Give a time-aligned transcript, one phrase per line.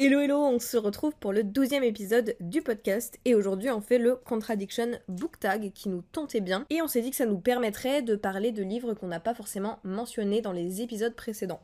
[0.00, 3.98] Hello hello, on se retrouve pour le douzième épisode du podcast et aujourd'hui on fait
[3.98, 7.40] le Contradiction Book Tag qui nous tentait bien et on s'est dit que ça nous
[7.40, 11.60] permettrait de parler de livres qu'on n'a pas forcément mentionnés dans les épisodes précédents.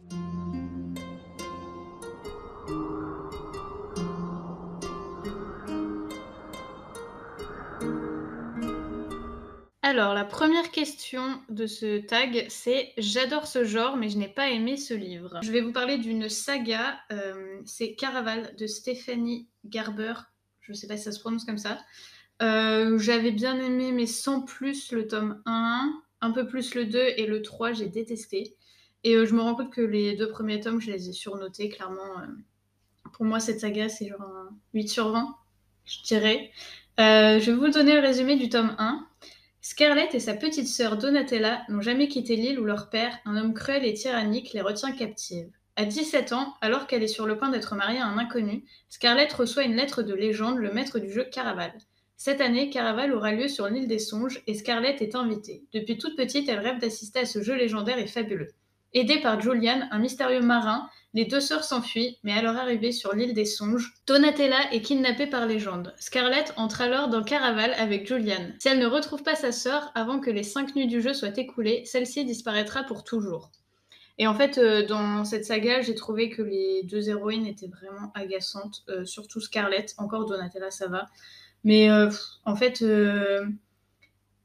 [9.87, 14.49] Alors, la première question de ce tag, c'est J'adore ce genre, mais je n'ai pas
[14.49, 15.39] aimé ce livre.
[15.43, 20.15] Je vais vous parler d'une saga, euh, c'est Caraval de Stéphanie Garber.
[20.63, 21.79] Je ne sais pas si ça se prononce comme ça.
[22.41, 26.99] Euh, j'avais bien aimé, mais sans plus le tome 1, un peu plus le 2
[27.19, 28.57] et le 3, j'ai détesté.
[29.03, 31.69] Et euh, je me rends compte que les deux premiers tomes, je les ai surnotés,
[31.69, 32.23] clairement.
[33.13, 35.37] pour moi, cette saga, c'est genre un 8 sur 20,
[35.85, 36.53] je dirais.
[36.97, 39.07] je vais vous donner le résumé du tome 1.
[39.67, 43.55] Scarlett et sa petite sœur Donatella n'ont jamais quitté l'île où leur père, un homme
[43.55, 45.49] cruel et tyrannique, les retient captives.
[45.77, 49.33] À 17 ans, alors qu'elle est sur le point d'être mariée à un inconnu, Scarlett
[49.33, 51.73] reçoit une lettre de légende, le maître du jeu Caraval.
[52.19, 55.65] Cette année, Caraval aura lieu sur l'île des songes et Scarlett est invitée.
[55.73, 58.53] Depuis toute petite, elle rêve d'assister à ce jeu légendaire et fabuleux.
[58.95, 63.13] Aidée par Julian, un mystérieux marin, les deux sœurs s'enfuient, mais à leur arrivée sur
[63.13, 65.93] l'île des songes, Donatella est kidnappée par légende.
[65.99, 68.53] Scarlett entre alors dans Caraval avec Julian.
[68.61, 71.37] Si elle ne retrouve pas sa sœur avant que les cinq nuits du jeu soient
[71.37, 73.51] écoulées, celle-ci disparaîtra pour toujours.
[74.19, 78.13] Et en fait, euh, dans cette saga, j'ai trouvé que les deux héroïnes étaient vraiment
[78.15, 79.95] agaçantes, euh, surtout Scarlett.
[79.99, 81.07] Encore Donatella, ça va.
[81.65, 82.11] Mais euh,
[82.45, 82.85] en fait,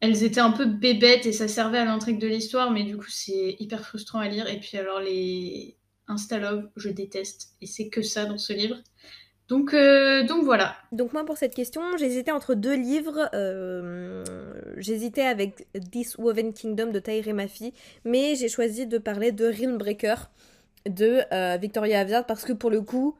[0.01, 3.09] elles étaient un peu bébêtes et ça servait à l'intrigue de l'histoire, mais du coup,
[3.09, 4.47] c'est hyper frustrant à lire.
[4.47, 5.77] Et puis, alors, les,
[6.09, 7.51] Instalove, je déteste.
[7.61, 8.77] Et c'est que ça dans ce livre.
[9.47, 10.75] Donc, euh, donc voilà.
[10.91, 13.29] Donc moi pour cette question, j'hésitais entre deux livres.
[13.33, 14.23] Euh,
[14.77, 17.73] j'hésitais avec This Woven Kingdom de Tahir Mafi,
[18.05, 20.29] mais j'ai choisi de parler de Realmbreaker
[20.87, 23.15] de euh, Victoria Aveyard parce que pour le coup,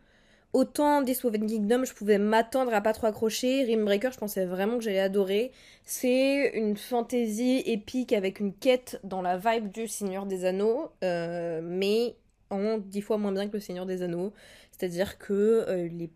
[0.53, 3.65] autant This Woven Kingdom, je pouvais m'attendre à pas trop accrocher.
[3.65, 5.51] Realmbreaker, je pensais vraiment que j'allais adorer.
[5.85, 12.15] C'est une fantaisie épique avec une quête dans la vibe du Seigneur des Anneaux, mais
[12.49, 14.33] en dix fois moins bien que le Seigneur des Anneaux.
[14.71, 15.33] C'est-à-dire que
[15.67, 16.07] euh,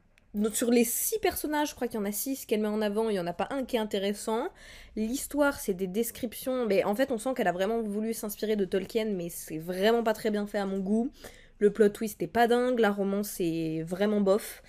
[0.53, 3.09] sur les six personnages, je crois qu'il y en a six qu'elle met en avant,
[3.09, 4.47] il n'y en a pas un qui est intéressant.
[4.96, 8.66] L'histoire, c'est des descriptions, mais en fait, on sent qu'elle a vraiment voulu s'inspirer de
[8.66, 11.12] Tolkien, mais c'est vraiment pas très bien fait à mon goût.
[11.59, 14.62] Le plot twist est pas dingue, la romance est vraiment bof.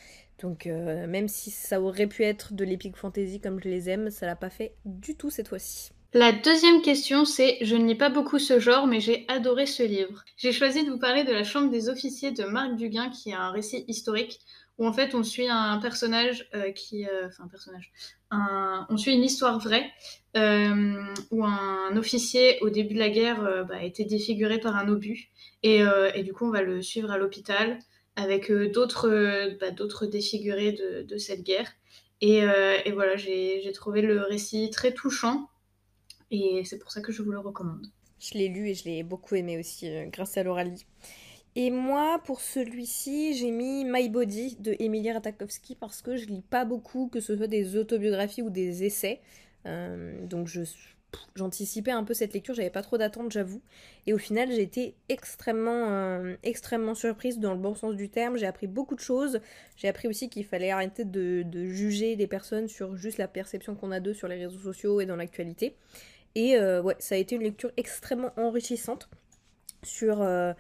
[0.43, 4.11] Donc, euh, même si ça aurait pu être de l'épique fantasy comme je les aime,
[4.11, 5.91] ça l'a pas fait du tout cette fois-ci.
[6.13, 9.83] La deuxième question, c'est Je ne lis pas beaucoup ce genre, mais j'ai adoré ce
[9.83, 10.25] livre.
[10.37, 13.35] J'ai choisi de vous parler de La Chambre des officiers de Marc Duguin, qui est
[13.35, 14.39] un récit historique
[14.79, 17.07] où en fait on suit un personnage euh, qui.
[17.07, 17.93] Euh, enfin, un personnage.
[18.31, 19.91] on suit une histoire vraie
[20.37, 24.89] euh, où un officier au début de la guerre bah, a été défiguré par un
[24.89, 25.31] obus.
[25.63, 25.83] Et,
[26.23, 27.79] du coup, on va le suivre à l'hôpital
[28.17, 31.73] avec d'autres bah, d'autres défigurés de, cette guerre.
[32.21, 35.49] Et, et voilà, j'ai trouvé le récit très touchant
[36.31, 37.87] et c'est pour ça que je vous le recommande.
[38.19, 40.85] Je l'ai lu et je l'ai beaucoup aimé aussi grâce à l'oralie.
[41.57, 46.43] Et moi, pour celui-ci, j'ai mis My Body de Emilia Ratakowski parce que je lis
[46.43, 49.21] pas beaucoup, que ce soit des autobiographies ou des essais.
[49.67, 50.49] Euh, donc
[51.37, 53.63] j'anticipais un peu cette lecture, j'avais pas trop d'attentes, j'avoue.
[54.09, 58.37] Et au final, j'ai été extrêmement, euh, extrêmement surprise dans le bon sens du terme.
[58.37, 59.41] J'ai appris beaucoup de choses.
[59.77, 63.93] J'ai appris aussi qu'il fallait arrêter de, juger des personnes sur juste la perception qu'on
[63.93, 65.77] a d'eux sur les réseaux sociaux et dans l'actualité.
[66.35, 69.09] Et euh, ouais, ça a été une lecture extrêmement enrichissante
[69.87, 70.53] sur euh,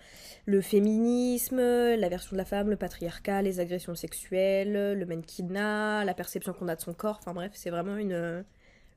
[0.46, 6.14] le féminisme, la version de la femme, le patriarcat, les agressions sexuelles, le mannequinat, la
[6.14, 7.18] perception qu'on a de son corps.
[7.20, 8.44] Enfin bref, c'est vraiment une,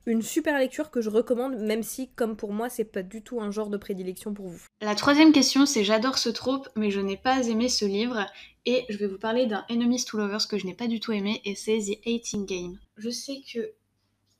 [0.08, 3.42] une super lecture que je recommande, même si, comme pour moi, c'est pas du tout
[3.42, 4.66] un genre de prédilection pour vous.
[4.82, 8.26] La troisième question, c'est j'adore ce trope, mais je n'ai pas aimé ce livre.
[8.66, 11.12] Et je vais vous parler d'un Enemies to Lovers que je n'ai pas du tout
[11.12, 12.78] aimé, et c'est The Hating Game.
[12.98, 13.72] Je sais que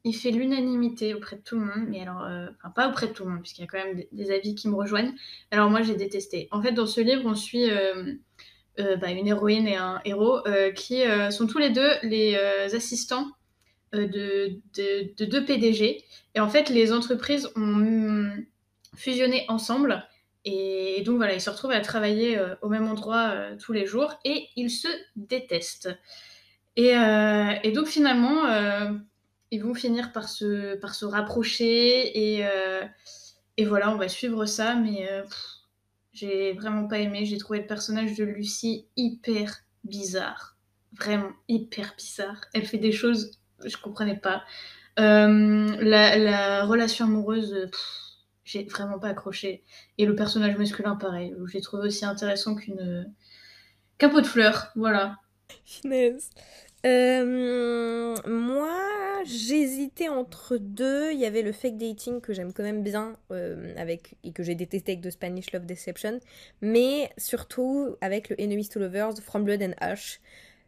[0.08, 3.26] il fait l'unanimité auprès de tout le monde, mais alors, euh, pas auprès de tout
[3.26, 5.14] le monde, puisqu'il y a quand même des, avis qui me rejoignent.
[5.52, 6.48] Alors moi j'ai détesté.
[6.52, 8.14] En fait, dans ce livre, on suit euh,
[8.80, 10.40] euh, bah, une héroïne et un héros
[10.76, 12.36] qui sont tous les deux les
[12.74, 13.28] assistants
[13.92, 16.04] de, de, deux PDG.
[16.36, 18.32] Et en fait, les entreprises ont
[18.96, 20.08] fusionné ensemble.
[20.46, 24.48] Et, donc voilà, ils se retrouvent à travailler au même endroit tous les jours et
[24.56, 24.88] ils se
[25.18, 25.90] détestent.
[26.78, 26.94] Et
[27.74, 28.46] donc finalement,
[29.52, 32.84] ils vont finir par se, par se rapprocher et, euh,
[33.58, 35.24] et voilà, on va suivre ça, mais euh,
[36.14, 37.26] j'ai vraiment pas aimé.
[37.26, 40.58] J'ai trouvé le personnage de Lucie hyper bizarre.
[40.94, 42.42] Vraiment hyper bizarre.
[42.54, 44.44] Elle fait des choses, je comprenais pas.
[45.00, 47.70] Euh, la, la, relation amoureuse,
[48.44, 49.64] j'ai vraiment pas accroché.
[49.98, 51.34] Et le personnage masculin, pareil.
[51.52, 53.14] J'ai trouvé aussi intéressant qu'une
[53.98, 54.72] qu'un pot de fleurs.
[54.76, 55.18] Voilà.
[55.66, 56.30] Finesse.
[56.86, 61.12] Euh, moi, j'hésitais entre deux.
[61.12, 64.44] Il y avait le fake dating que j'aime quand même bien euh, avec et que
[64.44, 66.20] j'ai détesté avec The Spanish Love Deception,
[66.62, 70.22] mais surtout avec le Enemies to Lovers, From Blood and Ash.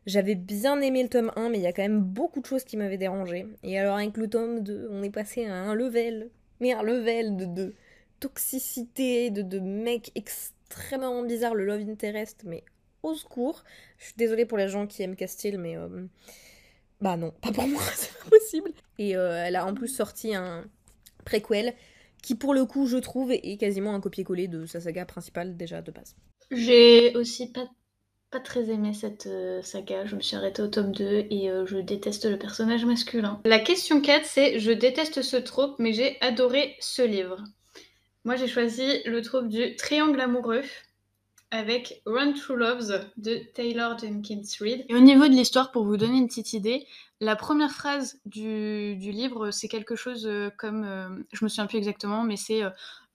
[0.06, 2.64] J'avais bien aimé le tome 1, mais il y a quand même beaucoup de choses
[2.64, 3.46] qui m'avaient dérangé.
[3.64, 6.30] Et alors avec le tome 2, on est passé à un level,
[6.60, 7.76] mais un level de, de
[8.20, 12.64] toxicité, de, de mecs extrêmement bizarres, le love interest, mais
[13.04, 13.64] au secours.
[13.98, 16.06] Je suis désolée pour les gens qui aiment Castile, mais euh,
[17.02, 18.72] bah non, pas pour moi, c'est pas possible.
[18.98, 20.66] Et euh, elle a en plus sorti un
[21.26, 21.74] préquel
[22.22, 25.82] qui, pour le coup, je trouve, est quasiment un copier-coller de sa saga principale déjà
[25.82, 26.16] de base.
[26.52, 27.70] J'ai aussi pas,
[28.32, 30.06] pas très aimé cette euh, saga.
[30.06, 33.40] Je me suis arrêtée au tome 2 et je déteste le personnage masculin.
[33.46, 37.44] La question 4, c'est Je déteste ce trope, mais j'ai adoré ce livre.
[38.26, 40.64] Moi, j'ai choisi le trope du triangle amoureux
[41.52, 44.86] avec Run Through Loves de Taylor Jenkins Reid.
[44.88, 46.86] Et au niveau de l'histoire, pour vous donner une petite idée,
[47.22, 51.78] la première phrase du, livre, c'est quelque chose euh, comme, euh, je me souviens plus
[51.78, 52.62] exactement, mais c'est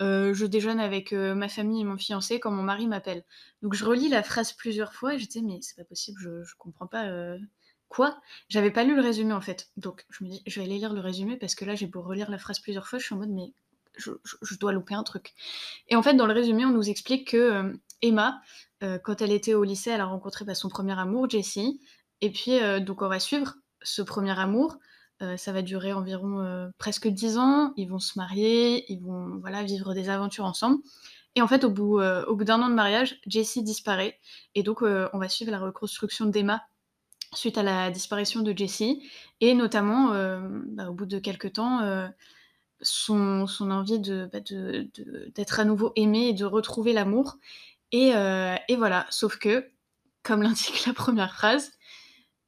[0.02, 3.24] euh, je déjeune avec ma famille et mon fiancé quand mon mari m'appelle.
[3.62, 6.42] Donc je relis la phrase plusieurs fois et je disais mais c'est pas possible, je,
[6.42, 7.08] je comprends pas.
[7.88, 8.20] Quoi?
[8.48, 9.70] J'avais pas lu le résumé en fait.
[9.76, 12.02] Donc je me dis, je vais aller lire le résumé parce que là j'ai beau
[12.02, 13.52] relire la phrase plusieurs fois, je suis en mode mais
[13.96, 14.10] je,
[14.58, 15.32] dois louper un truc.
[15.88, 18.42] Et en fait, dans le résumé, on nous explique que Emma,
[18.82, 21.80] euh, quand elle était au lycée, elle a rencontré bah, son premier amour, Jessie.
[22.20, 24.76] Et puis, euh, donc, on va suivre ce premier amour.
[25.22, 27.72] Euh, ça va durer environ presque dix ans.
[27.76, 30.78] Ils vont se marier, ils vont voilà, vivre des aventures ensemble.
[31.34, 34.20] Et en fait, au bout, d'un an de mariage, Jessie disparaît.
[34.54, 36.62] Et donc, on va suivre la reconstruction d'Emma
[37.32, 39.02] suite à la disparition de Jessie.
[39.40, 40.10] Et notamment,
[40.68, 41.80] bah, au bout de quelques temps,
[42.80, 44.38] son, envie bah,
[45.34, 47.38] d'être à nouveau aimée et de retrouver l'amour.
[47.94, 49.70] Euh, et, voilà, sauf que,
[50.22, 51.72] comme l'indique la première phrase,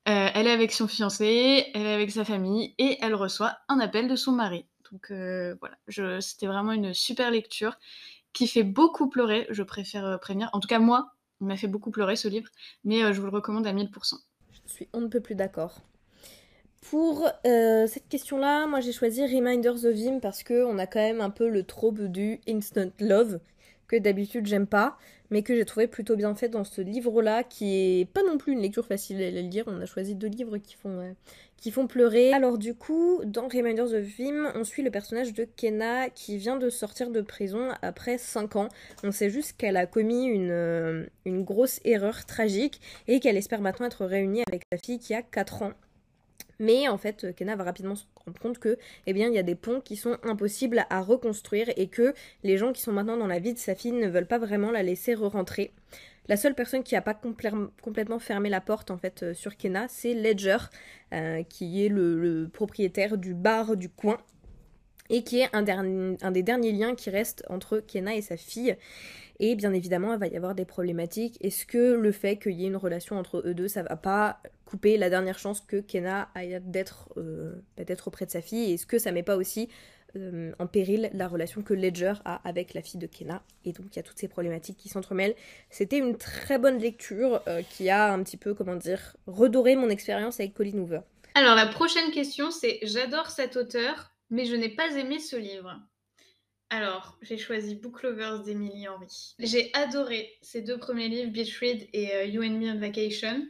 [0.08, 3.81] euh, elle est avec son fiancé, elle est avec sa famille et elle reçoit un
[3.81, 4.66] appel de son mari.
[4.93, 5.76] Donc euh, voilà,
[6.20, 7.76] c'était vraiment une super lecture
[8.32, 10.48] qui fait beaucoup pleurer, je préfère prévenir.
[10.52, 12.48] En tout cas, moi, il m'a fait beaucoup pleurer ce livre,
[12.84, 14.14] mais je vous le recommande à 1000%.
[14.52, 15.81] Je suis on ne peut plus d'accord.
[16.82, 21.31] Pour cette question-là, moi j'ai choisi Reminders of Him parce qu'on a quand même un
[21.31, 23.40] peu le trope du instant love
[23.88, 24.99] que d'habitude j'aime pas,
[25.31, 28.53] mais que j'ai trouvé plutôt bien fait dans ce livre-là, qui est pas non plus
[28.53, 29.65] une lecture facile à lire.
[29.67, 31.12] On a choisi deux livres qui font, euh,
[31.56, 32.33] qui font pleurer.
[32.33, 36.56] Alors du coup, dans Reminders of Him, on suit le personnage de Kenna qui vient
[36.56, 38.69] de sortir de prison après 5 ans.
[39.03, 43.61] On sait juste qu'elle a commis une, euh, une grosse erreur tragique et qu'elle espère
[43.61, 45.73] maintenant être réunie avec sa fille qui a 4 ans.
[46.58, 49.43] Mais en fait, Kenna va rapidement se rendre compte que, eh bien, il y a
[49.43, 52.14] des ponts qui sont impossibles à reconstruire et que
[52.44, 54.70] les gens qui sont maintenant dans la vie de sa fille ne veulent pas vraiment
[54.70, 55.73] la laisser re-rentrer.
[56.29, 59.87] La seule personne qui n'a pas complètement fermé la porte en fait euh, sur Kenna,
[59.88, 60.56] c'est Ledger,
[61.12, 64.19] euh, qui est le, propriétaire du bar du coin
[65.08, 65.62] et qui est un,
[66.32, 68.76] des derniers liens qui reste entre Kenna et sa fille.
[69.38, 71.37] Et bien évidemment, il va y avoir des problématiques.
[71.41, 74.41] Est-ce que le fait qu'il y ait une relation entre eux deux, ça va pas
[74.65, 76.29] couper la dernière chance que Kenna
[76.65, 77.62] d'être euh,
[78.06, 78.73] auprès de sa fille?
[78.73, 79.69] Est-ce que ça met pas aussi
[80.17, 83.43] euh, en péril la relation que Ledger a avec la fille de Kenna?
[83.65, 85.35] Et donc il y a toutes ces problématiques qui s'entremêlent.
[85.71, 89.91] C'était une très bonne lecture euh, qui a un petit peu, comment dire, redoré mon
[89.91, 91.00] expérience avec Colin Hoover.
[91.35, 95.79] Alors la prochaine question, c'est j'adore cet auteur, mais je n'ai pas aimé ce livre.
[96.70, 99.35] Alors, j'ai choisi Book Lovers d'Emily Henry.
[99.39, 103.46] J'ai adoré ces deux premiers livres, Beach Read et euh, You and Me on Vacation.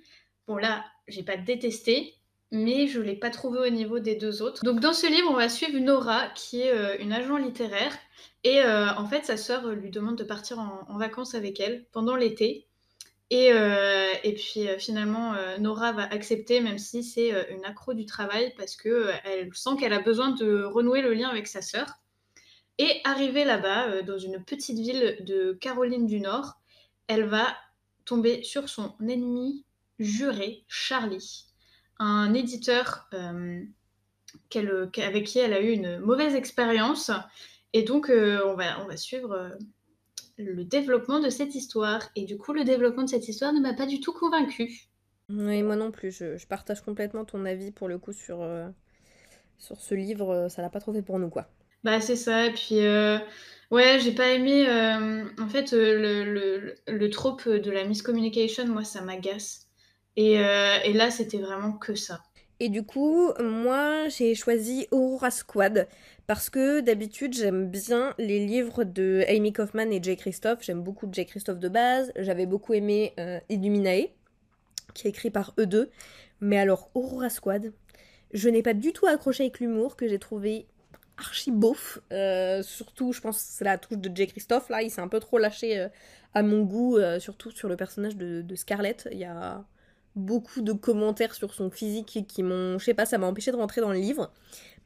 [0.46, 2.14] Bon, là, j'ai pas détesté,
[2.52, 4.62] mais je l'ai pas trouvé au niveau des deux autres.
[4.64, 7.96] Donc, dans ce livre, on va suivre Nora, qui est euh, une agent littéraire.
[8.44, 12.16] Et euh, en fait, sa sœur lui demande de partir en, vacances avec elle pendant
[12.16, 12.66] l'été.
[13.30, 18.76] Et, et, puis finalement, Nora va accepter, même si c'est une accro du travail, parce
[18.76, 21.88] qu'elle sent qu'elle a besoin de renouer le lien avec sa sœur.
[22.78, 26.60] Et arrivée là-bas, euh, dans une petite ville de Caroline du Nord,
[27.08, 27.46] elle va
[28.04, 29.64] tomber sur son ennemi
[29.98, 31.46] juré, Charlie,
[31.98, 33.62] un éditeur euh,
[34.54, 37.10] avec qui elle a eu une mauvaise expérience.
[37.72, 39.56] Et donc, euh, on, va, on va suivre
[40.36, 42.02] le développement de cette histoire.
[42.14, 44.82] Et du coup, le développement de cette histoire ne m'a pas du tout convaincue.
[45.30, 46.12] Oui, moi non plus.
[46.12, 48.46] Je, partage complètement ton avis pour le coup sur,
[49.56, 50.48] sur ce livre.
[50.50, 51.48] Ça l'a pas trop fait pour nous, quoi.
[51.84, 52.46] Bah, c'est ça.
[52.46, 53.18] Et puis, euh,
[53.70, 54.66] ouais, j'ai pas aimé.
[54.68, 59.68] Euh, en fait, euh, le, le, le trope de la miscommunication, moi, ça m'agace.
[60.16, 62.22] Et, et là, c'était vraiment que ça.
[62.60, 65.88] Et du coup, moi, j'ai choisi Aurora Squad
[66.26, 70.62] parce que d'habitude, j'aime bien les livres de Amy Kaufman et Jay Christophe.
[70.62, 72.12] J'aime beaucoup Jay Christophe de base.
[72.16, 73.14] J'avais beaucoup aimé
[73.50, 74.08] Illuminae.
[74.94, 75.90] qui est écrit par eux deux.
[76.40, 77.72] Mais alors, Aurora Squad,
[78.32, 80.66] je n'ai pas du tout accroché avec l'humour que j'ai trouvé
[81.18, 81.52] archi.
[82.12, 84.68] Euh, surtout, je pense que c'est la touche de Jay Christophe.
[84.68, 85.88] Là, il s'est un peu trop lâché euh,
[86.34, 89.08] à mon goût, euh, surtout sur le personnage de, de, Scarlett.
[89.12, 89.64] Il y a
[90.14, 93.56] beaucoup de commentaires sur son physique qui m'ont, je sais pas, ça m'a empêché de
[93.56, 94.32] rentrer dans le livre.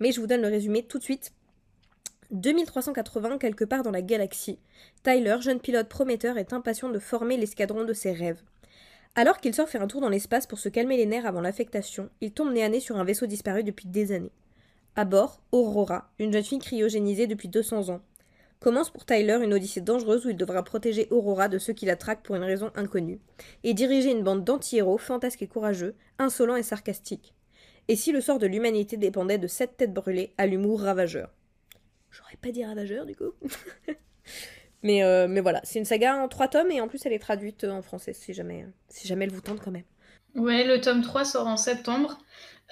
[0.00, 1.32] Mais je vous donne le résumé tout de suite.
[2.30, 4.60] 2380, quelque part dans la galaxie,
[5.02, 8.40] Tyler, jeune pilote prometteur, est impatient de former l'escadron de ses rêves.
[9.16, 12.08] Alors qu'il sort faire un tour dans l'espace pour se calmer les nerfs avant l'affectation,
[12.20, 14.30] il tombe nez à nez sur un vaisseau disparu depuis des années.
[14.96, 18.00] À bord, Aurora, une jeune fille cryogénisée depuis 200 ans.
[18.58, 21.96] Commence pour Tyler une odyssée dangereuse où il devra protéger Aurora de ceux qui la
[21.96, 23.20] traquent pour une raison inconnue,
[23.64, 27.34] et diriger une bande d'anti-héros fantasques et courageux, insolents et sarcastiques.
[27.88, 31.30] Et si le sort de l'humanité dépendait de cette tête brûlée à l'humour ravageur?
[32.10, 33.32] J'aurais pas dit ravageur du coup.
[34.82, 37.18] mais, euh, mais voilà, c'est une saga en trois tomes et en plus elle est
[37.20, 39.84] traduite en français si jamais, si jamais elle vous tente quand même.
[40.34, 42.18] Ouais, le tome 3 sort en septembre.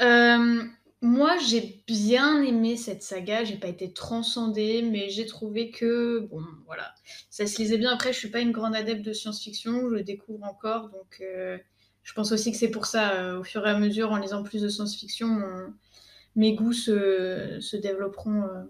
[0.00, 0.62] Euh,
[1.00, 6.42] moi, j'ai bien aimé cette saga, j'ai pas été transcendée, mais j'ai trouvé que, bon,
[6.66, 6.92] voilà,
[7.30, 7.92] ça se lisait bien.
[7.92, 11.56] Après, je suis pas une grande adepte de science-fiction, je le découvre encore, donc euh,
[12.02, 14.42] je pense aussi que c'est pour ça, euh, au fur et à mesure, en lisant
[14.42, 15.40] plus de science-fiction,
[16.34, 18.64] mes goûts se, développeront, euh,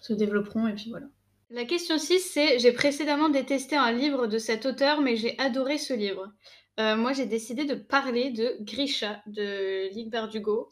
[0.00, 1.06] se développeront, et puis voilà.
[1.50, 5.76] La question 6, c'est j'ai précédemment détesté un livre de cet auteur, mais j'ai adoré
[5.76, 6.32] ce livre.
[6.78, 10.70] moi, j'ai décidé de parler de Grisha de Ligue Bardugo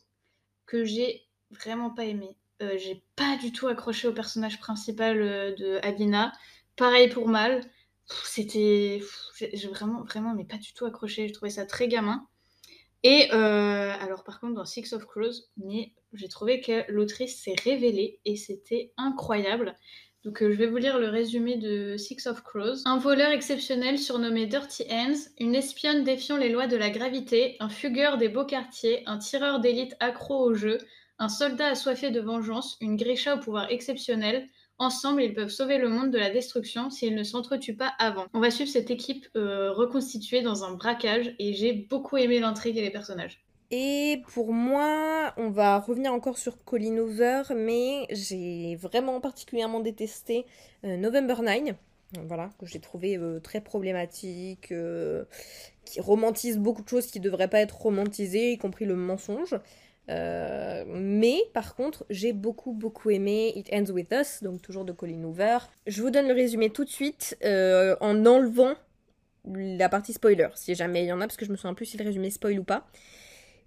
[0.70, 2.36] que j'ai vraiment pas aimé.
[2.62, 6.32] Euh, j'ai pas du tout accroché au personnage principal euh, de Alina.
[6.76, 7.62] Pareil pour Mal.
[8.24, 9.02] C'était.
[9.38, 11.28] J'ai vraiment, vraiment, mais pas du tout accroché.
[11.28, 12.26] Je trouvais ça très gamin.
[13.02, 15.48] Et euh, alors, par contre, dans Six of Crows,
[16.12, 19.74] j'ai trouvé que l'autrice s'est révélée et c'était incroyable.
[20.22, 22.82] Donc, je vais vous lire le résumé de Six of Crows.
[22.84, 27.70] Un voleur exceptionnel surnommé Dirty Hands, une espionne défiant les lois de la gravité, un
[27.70, 30.76] fugueur des beaux quartiers, un tireur d'élite accro au jeu,
[31.18, 34.46] un soldat assoiffé de vengeance, une Grisha au pouvoir exceptionnel.
[34.78, 38.26] Ensemble, ils peuvent sauver le monde de la destruction s'ils ne s'entretuent pas avant.
[38.34, 42.76] On va suivre cette équipe euh, reconstituée dans un braquage et j'ai beaucoup aimé l'intrigue
[42.76, 43.42] et les personnages.
[43.70, 50.44] Et pour moi, on va revenir encore sur Colin Hoover, mais j'ai vraiment particulièrement détesté
[50.84, 51.76] euh, November 9.
[52.26, 55.24] Voilà, que j'ai trouvé euh, très problématique, euh,
[55.84, 59.54] qui romantise beaucoup de choses qui ne devraient pas être romantisées, y compris le mensonge.
[60.08, 65.22] mais par contre, j'ai beaucoup beaucoup aimé It Ends With Us, donc toujours de Colin
[65.22, 65.58] Hoover.
[65.86, 68.74] Je vous donne le résumé tout de suite en enlevant
[69.44, 71.86] la partie spoiler, si jamais il y en a, parce que je me souviens plus
[71.86, 72.88] si le résumé spoil ou pas.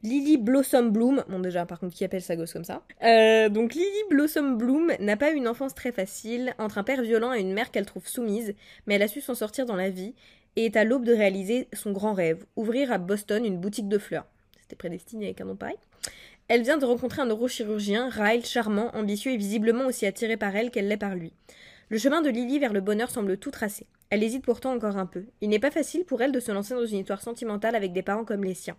[0.04, 2.84] Lily Blossom Bloom, bon déjà par contre qui appelle sa gosse comme ça.
[3.04, 7.34] Euh, donc Lily Blossom Bloom n'a pas une enfance très facile, entre un père violent
[7.34, 8.54] et une mère qu'elle trouve soumise,
[8.86, 10.14] mais elle a su s'en sortir dans la vie
[10.58, 13.98] et est à l'aube de réaliser son grand rêve, ouvrir à Boston une boutique de
[13.98, 14.26] fleurs.
[14.62, 15.78] C'était prédestiné avec un nom pareil.
[16.50, 20.70] Elle vient de rencontrer un neurochirurgien, Ryle, charmant, ambitieux et visiblement aussi attiré par elle
[20.70, 21.32] qu'elle l'est par lui.
[21.88, 23.88] Le chemin de Lily vers le bonheur semble tout tracé.
[24.10, 25.24] Elle hésite pourtant encore un peu.
[25.40, 28.04] Il n'est pas facile pour elle de se lancer dans une histoire sentimentale avec des
[28.04, 28.76] parents comme les siens.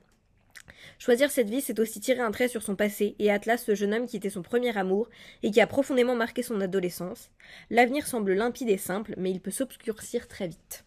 [0.99, 3.95] Choisir cette vie, c'est aussi tirer un trait sur son passé, et Atlas, ce jeune
[3.95, 5.09] homme qui était son premier amour,
[5.43, 7.31] et qui a profondément marqué son adolescence.
[7.71, 10.85] L'avenir semble limpide et simple, mais il peut s'obscurcir très vite.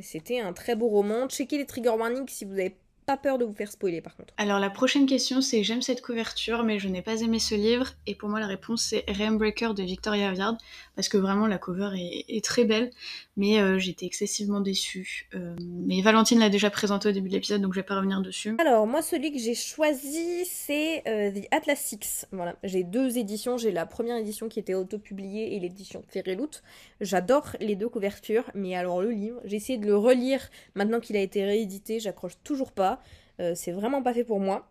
[0.00, 1.28] C'était un très beau roman.
[1.28, 4.34] Checkez les trigger warnings si vous avez pas peur de vous faire spoiler par contre.
[4.36, 7.92] Alors la prochaine question c'est j'aime cette couverture mais je n'ai pas aimé ce livre
[8.08, 10.58] et pour moi la réponse c'est Rainbreaker de Victoria Aveyard
[10.96, 11.90] parce que vraiment la cover
[12.28, 12.90] est, très belle
[13.36, 15.28] mais euh, j'étais excessivement déçue.
[15.34, 18.20] Euh, mais Valentine l'a déjà présenté au début de l'épisode donc je vais pas revenir
[18.22, 18.56] dessus.
[18.58, 22.26] Alors moi celui que j'ai choisi c'est euh, The Atlas Six.
[22.32, 26.62] Voilà, j'ai deux éditions, j'ai la première édition qui était auto-publiée et l'édition Ferreloot.
[27.00, 31.16] J'adore les deux couvertures mais alors le livre, j'ai essayé de le relire maintenant qu'il
[31.16, 32.95] a été réédité, j'accroche toujours pas.
[33.40, 34.68] Euh, c'est vraiment pas fait pour moi.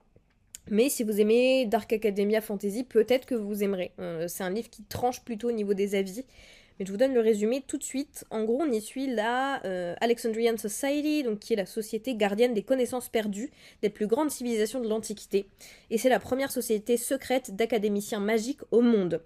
[0.70, 3.92] Mais si vous aimez Dark Academia Fantasy, peut-être que vous aimerez.
[4.00, 6.26] Euh, c'est un livre qui tranche plutôt au niveau des avis.
[6.80, 8.26] Mais je vous donne le résumé tout de suite.
[8.32, 12.54] En gros, on y suit la euh, Alexandrian Society, donc qui est la société gardienne
[12.54, 15.46] des connaissances perdues des plus grandes civilisations de l'Antiquité.
[15.90, 19.22] Et c'est la première société secrète d'académiciens magiques au monde.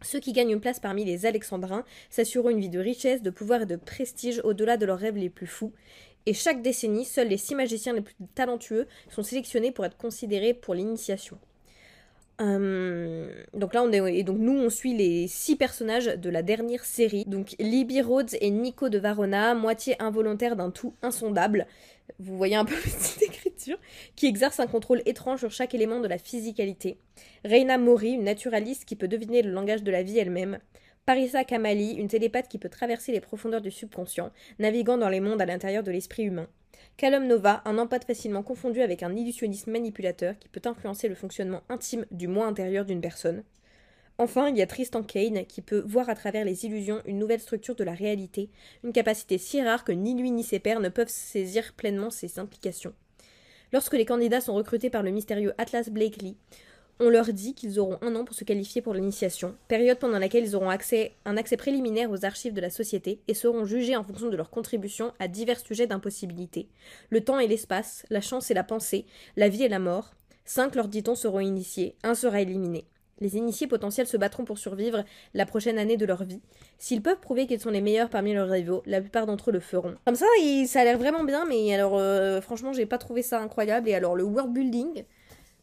[0.00, 3.62] Ceux qui gagnent une place parmi les Alexandrins s'assurent une vie de richesse, de pouvoir
[3.62, 5.72] et de prestige au-delà de leurs rêves les plus fous.
[6.26, 10.54] Et chaque décennie, seuls les six magiciens les plus talentueux sont sélectionnés pour être considérés
[10.54, 11.38] pour l'initiation.
[12.38, 16.42] Hum, donc là, on est, et donc nous, on suit les six personnages de la
[16.42, 17.24] dernière série.
[17.24, 21.66] Donc Libby Rhodes et Nico de Varona, moitié involontaire d'un tout insondable.
[22.18, 23.78] Vous voyez un peu cette écriture,
[24.16, 26.98] qui exerce un contrôle étrange sur chaque élément de la physicalité.
[27.44, 30.58] Reina Mori, une naturaliste qui peut deviner le langage de la vie elle-même.
[31.04, 34.30] Parisa Kamali, une télépathe qui peut traverser les profondeurs du subconscient,
[34.60, 36.46] naviguant dans les mondes à l'intérieur de l'esprit humain.
[36.96, 41.62] Callum Nova, un empathe facilement confondu avec un illusionniste manipulateur qui peut influencer le fonctionnement
[41.68, 43.42] intime du moi intérieur d'une personne.
[44.18, 47.40] Enfin, il y a Tristan Kane qui peut voir à travers les illusions une nouvelle
[47.40, 48.48] structure de la réalité,
[48.84, 52.38] une capacité si rare que ni lui ni ses pairs ne peuvent saisir pleinement ses
[52.38, 52.94] implications.
[53.72, 56.36] Lorsque les candidats sont recrutés par le mystérieux Atlas Blakely,
[57.02, 60.44] on leur dit qu'ils auront un an pour se qualifier pour l'initiation, période pendant laquelle
[60.44, 64.04] ils auront accès, un accès préliminaire aux archives de la société et seront jugés en
[64.04, 66.68] fonction de leur contribution à divers sujets d'impossibilité.
[67.10, 69.04] Le temps et l'espace, la chance et la pensée,
[69.36, 70.14] la vie et la mort.
[70.44, 72.84] Cinq, leur dit-on, seront initiés, un sera éliminé.
[73.20, 75.04] Les initiés potentiels se battront pour survivre
[75.34, 76.40] la prochaine année de leur vie.
[76.78, 79.60] S'ils peuvent prouver qu'ils sont les meilleurs parmi leurs rivaux, la plupart d'entre eux le
[79.60, 79.94] feront.
[80.04, 80.26] Comme ça,
[80.66, 83.88] ça a l'air vraiment bien, mais alors euh, franchement, j'ai pas trouvé ça incroyable.
[83.88, 85.04] Et alors, le world building,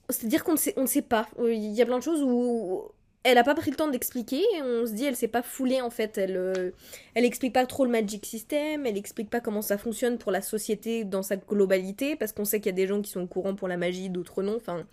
[0.10, 1.28] c'est-à-dire qu'on ne sait, pas.
[1.40, 2.84] Il y a plein de choses où
[3.24, 4.44] elle a pas pris le temps d'expliquer.
[4.62, 6.18] On se dit, elle s'est pas foulée en fait.
[6.18, 6.72] Elle, euh,
[7.14, 8.86] elle explique pas trop le magic system.
[8.86, 12.60] Elle explique pas comment ça fonctionne pour la société dans sa globalité, parce qu'on sait
[12.60, 14.56] qu'il y a des gens qui sont au courant pour la magie, d'autres non.
[14.56, 14.86] Enfin,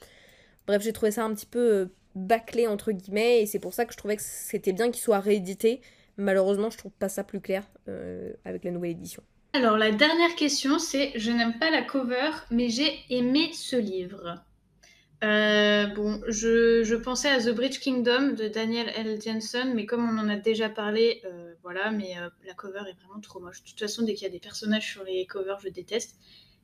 [0.66, 3.84] bref, j'ai trouvé ça un petit peu euh, bâclé entre guillemets, et c'est pour ça
[3.84, 5.80] que je trouvais que c'était bien qu'il soit réédité.
[6.18, 9.22] Malheureusement, je trouve pas ça plus clair euh, avec la nouvelle édition.
[9.52, 14.42] Alors la dernière question, c'est je n'aime pas la cover, mais j'ai aimé ce livre.
[15.24, 19.20] Euh, bon, je, pensais à The Bridge Kingdom de Daniel L.
[19.20, 22.14] Jensen, mais comme on en a déjà parlé, euh, voilà, mais
[22.46, 23.62] la cover est vraiment trop moche.
[23.62, 26.16] De toute façon, dès qu'il y a des personnages sur les covers, je déteste.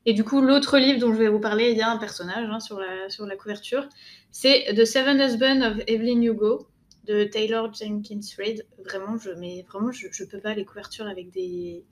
[0.05, 2.49] Et du coup, l'autre livre dont je vais vous parler, il y a un personnage
[2.49, 3.87] hein, sur, la, sur la couverture.
[4.31, 6.67] C'est The Seven Husbands of Evelyn Hugo
[7.05, 8.65] de Taylor Jenkins Reid.
[8.83, 11.85] Vraiment, je, mais vraiment, je, peux pas les couvertures avec des,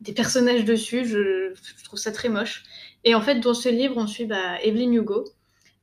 [0.00, 1.06] des personnages dessus.
[1.06, 2.64] Je, je, trouve ça très moche.
[3.04, 5.24] Et en fait, dans ce livre, on suit bah, Evelyn Hugo,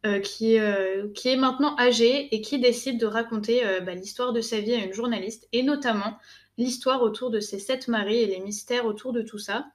[0.05, 4.33] euh, qui, euh, qui est maintenant âgée et qui décide de raconter euh, bah, l'histoire
[4.33, 6.17] de sa vie à une journaliste, et notamment
[6.57, 9.65] l'histoire autour de ses sept maris et les mystères autour de tout ça.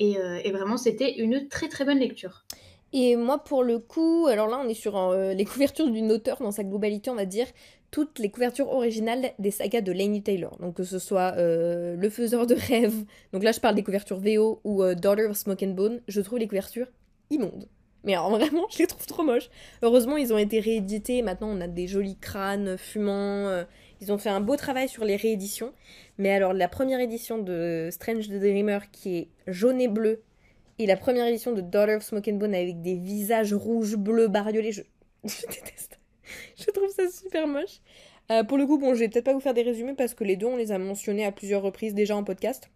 [0.00, 2.44] Euh, et, vraiment, c'était une très très bonne lecture.
[2.92, 6.42] Et moi, pour le coup, alors là, on est sur euh, les couvertures d'une auteure
[6.42, 7.46] dans sa globalité, on va dire,
[7.90, 10.56] toutes les couvertures originales des sagas de Lainey Taylor.
[10.58, 14.18] Donc que ce soit euh, Le Faiseur de Rêves, donc là je parle des couvertures
[14.18, 16.88] VO, ou Daughter of Smoke and Bone, je trouve les couvertures
[17.30, 17.68] immondes.
[18.04, 19.48] Mais alors vraiment, je les trouve trop moches.
[19.82, 23.64] Heureusement, ils ont été réédités, maintenant on a des jolis crânes fumants,
[24.00, 25.72] ils ont fait un beau travail sur les rééditions.
[26.18, 30.22] Mais alors, la première édition de Strange the Dreamer qui est jaune et bleu,
[30.78, 34.26] et la première édition de Daughter of Smoke and Bone avec des visages rouges, bleus,
[34.26, 34.82] bariolés, je,
[35.22, 36.00] déteste.
[36.56, 37.80] je trouve ça super moche.
[38.30, 40.24] Euh, pour le coup, bon, je vais peut-être pas vous faire des résumés parce que
[40.24, 42.70] les deux, on les a mentionnés à plusieurs reprises déjà en podcast,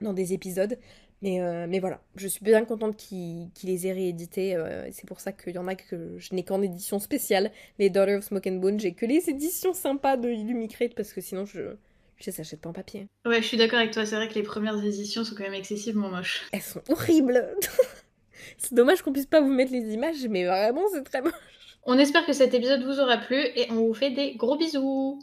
[0.00, 0.78] dans des épisodes.
[1.22, 4.54] Mais, euh, mais voilà, je suis bien contente qu'ils les aient réédités.
[4.54, 7.50] Euh, c'est pour ça qu'il y en a que je n'ai qu'en édition spéciale.
[7.78, 11.20] Les Daughter of Smoke and Bone, j'ai que les éditions sympas de Illumicrate parce que
[11.20, 11.76] sinon je
[12.20, 13.06] je les achète pas en papier.
[13.26, 14.04] Ouais, je suis d'accord avec toi.
[14.04, 16.46] C'est vrai que les premières éditions sont quand même excessivement moches.
[16.52, 17.48] Elles sont horribles.
[18.58, 21.32] c'est dommage qu'on puisse pas vous mettre les images, mais vraiment c'est très moche.
[21.84, 25.20] On espère que cet épisode vous aura plu et on vous fait des gros bisous.